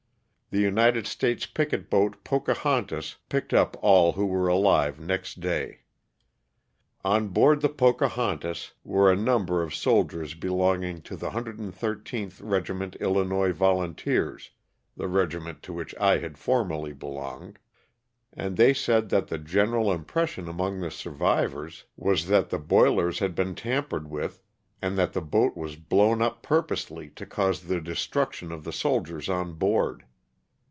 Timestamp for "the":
0.53-0.59, 7.61-7.69, 11.15-11.29, 14.97-15.07, 19.29-19.37, 20.81-20.91, 22.49-22.59, 23.55-23.61, 25.13-25.21, 27.61-27.79, 28.65-28.73